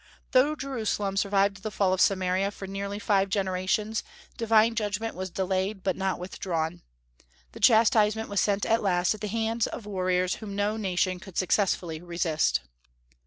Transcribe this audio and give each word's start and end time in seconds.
Though 0.31 0.55
Jerusalem 0.55 1.15
survived 1.15 1.61
the 1.61 1.69
fall 1.69 1.93
of 1.93 2.01
Samaria 2.01 2.49
for 2.49 2.65
nearly 2.67 2.97
five 2.97 3.29
generations, 3.29 4.03
divine 4.35 4.73
judgment 4.73 5.13
was 5.13 5.29
delayed, 5.29 5.83
but 5.83 5.95
not 5.95 6.17
withdrawn. 6.17 6.81
The 7.51 7.59
chastisement 7.59 8.27
was 8.27 8.41
sent 8.41 8.65
at 8.65 8.81
last 8.81 9.13
at 9.13 9.21
the 9.21 9.27
hands 9.27 9.67
of 9.67 9.85
warriors 9.85 10.37
whom 10.37 10.55
no 10.55 10.75
nation 10.75 11.19
could 11.19 11.37
successfully 11.37 12.01
resist. 12.01 12.61